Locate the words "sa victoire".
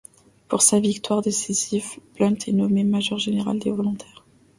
0.63-1.21